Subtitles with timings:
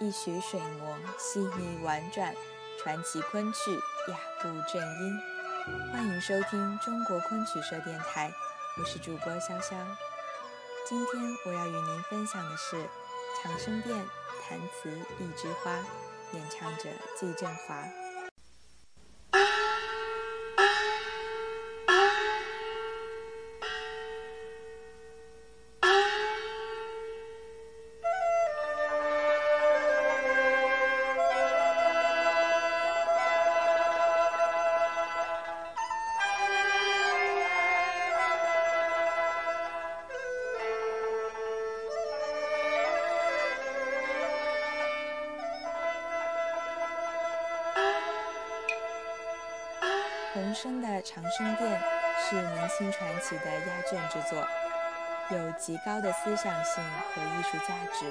[0.00, 2.32] 一曲水磨，细腻婉转，
[2.78, 3.74] 传奇昆曲，
[4.06, 5.20] 雅步正音。
[5.92, 8.32] 欢迎收听中国昆曲社电台，
[8.78, 9.74] 我是主播潇潇。
[10.86, 12.76] 今天我要与您分享的是
[13.42, 13.96] 《长生殿》
[14.48, 14.88] 弹词
[15.18, 15.72] 一枝花，
[16.30, 16.88] 演唱者
[17.18, 17.82] 季振华。
[50.60, 51.80] 生的《长生殿》
[52.28, 54.44] 是明清传奇的压卷之作，
[55.30, 56.82] 有极高的思想性
[57.14, 58.06] 和艺术价值。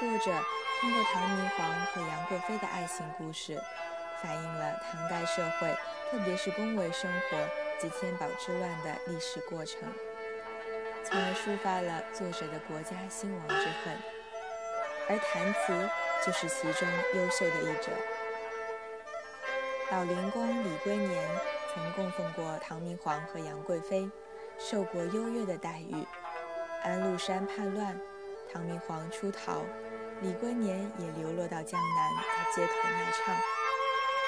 [0.00, 0.32] 作者
[0.80, 3.62] 通过唐明皇和杨贵妃的爱情故事，
[4.22, 5.70] 反映了唐代社会，
[6.10, 7.36] 特别是宫闱生活
[7.78, 9.80] 及天宝之乱的历史过程，
[11.04, 13.94] 从而抒发了作者的国家兴亡之恨。
[15.10, 15.90] 而弹词
[16.24, 17.92] 就是其中优秀的一者。
[19.90, 21.28] 老灵公李龟年
[21.72, 24.10] 曾供奉过唐明皇和杨贵妃，
[24.58, 26.06] 受过优越的待遇。
[26.82, 27.94] 安禄山叛乱，
[28.50, 29.62] 唐明皇出逃，
[30.22, 32.10] 李龟年也流落到江南，
[32.56, 33.36] 在街头卖唱。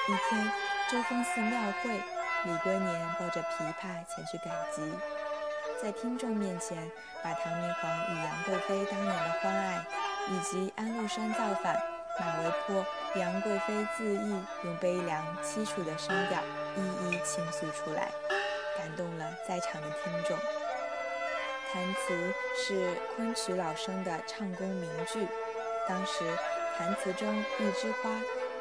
[0.07, 0.51] 一天，
[0.89, 1.99] 周峰寺庙会，
[2.45, 4.93] 李龟年抱着琵琶前去赶集，
[5.81, 6.77] 在听众面前
[7.23, 9.83] 把唐明皇与杨贵妃当年的欢爱，
[10.29, 11.96] 以及安禄山造反。
[12.19, 12.85] 马嵬坡，
[13.15, 16.39] 杨贵妃自缢，用悲凉凄楚的声调
[16.75, 18.11] 一一倾诉出来，
[18.77, 20.35] 感动了在场的听众。
[21.71, 25.27] 弹词是昆曲老生的唱功名句，
[25.87, 26.23] 当时
[26.77, 28.09] 弹词中“一枝花，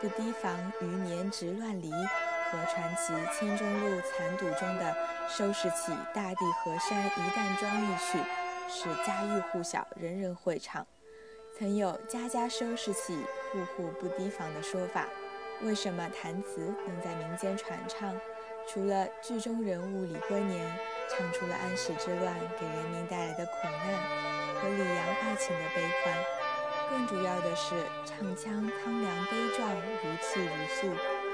[0.00, 1.90] 不提防余年直乱离”
[2.52, 4.94] 和传奇《千钟路残赌》中的
[5.30, 8.18] “收拾起大地河山一担桩”一曲，
[8.68, 10.86] 是家喻户晓，人人会唱。
[11.58, 13.16] 曾有“家家收拾起，
[13.50, 15.06] 户户不提防”的说法。
[15.62, 18.14] 为什么弹词能在民间传唱？
[18.68, 20.78] 除了剧中人物李龟年
[21.08, 23.72] 唱出了安史之乱给人民带来的苦难
[24.60, 26.14] 和李阳爱情的悲欢，
[26.90, 27.74] 更主要的是
[28.04, 28.52] 唱腔
[28.84, 30.86] 苍凉悲壮，如泣如诉，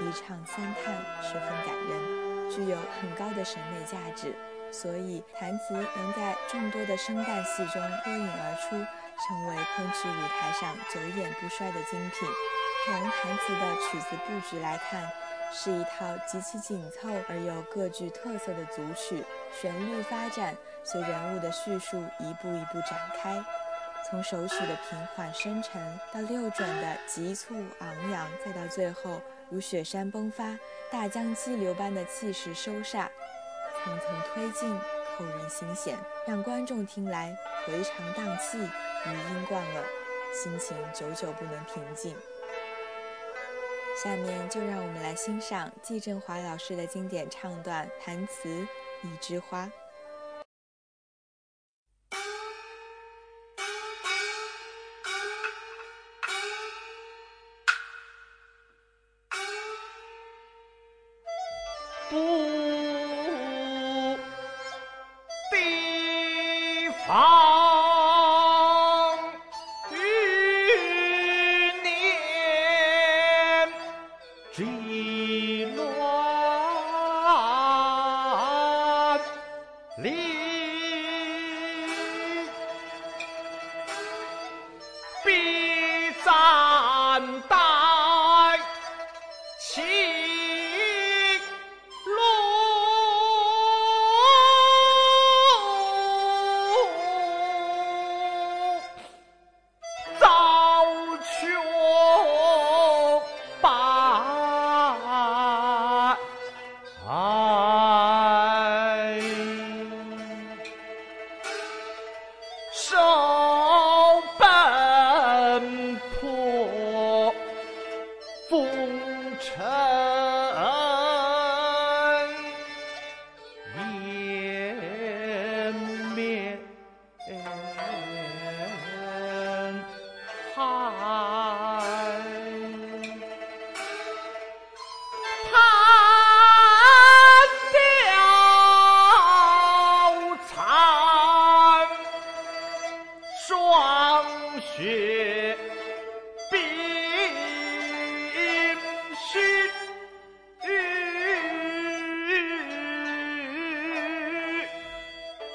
[0.05, 4.35] 一唱三叹，十分感人，具有很高的审美价值。
[4.71, 8.87] 所以弹词能在众多的生旦戏中脱颖而出。
[9.29, 12.29] 成为昆曲舞台上久演不衰的精品。
[12.85, 15.09] 从弹词的曲子布局来看，
[15.53, 19.23] 是一套极其紧凑而又各具特色的组曲。
[19.61, 23.45] 旋律发展随人物的叙述一步一步展开，
[24.11, 25.81] 从首曲的平缓深沉，
[26.13, 29.21] 到六转的急促昂扬，再到最后
[29.53, 30.59] 如雪山崩发、
[30.91, 33.07] 大江激流般的气势收煞，
[33.85, 34.75] 层层推进，
[35.15, 37.37] 扣人心弦，让观众听来
[37.67, 38.57] 回肠荡气。
[38.57, 39.85] 余音贯耳，
[40.33, 42.17] 心情久久不能平静。
[44.03, 48.49] 下面就让我们来欣赏季振华老师的经典唱段《弹词
[49.03, 49.67] 一枝花》。
[67.09, 67.15] 报
[69.91, 69.95] 余
[71.83, 71.89] 年
[74.53, 75.83] 几轮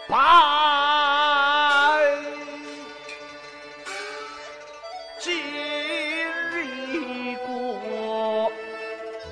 [0.09, 0.15] 白
[5.19, 5.33] 今
[6.53, 8.49] 日过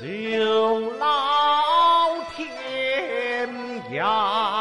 [0.02, 3.48] 流落天
[3.92, 4.55] 涯。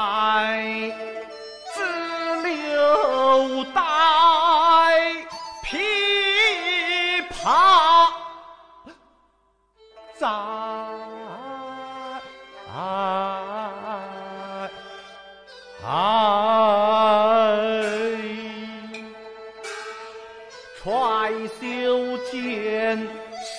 [22.24, 23.08] 袖间，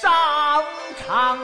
[0.01, 0.11] 上
[1.05, 1.37] 长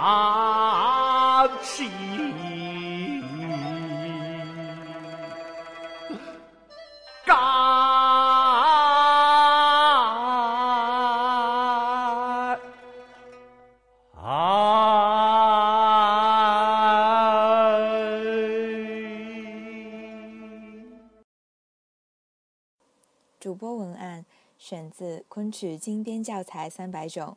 [0.00, 1.84] 雁南起，
[7.26, 7.36] 干。
[23.38, 24.24] 主播文案
[24.56, 27.36] 选自《昆曲精编教材三百种》。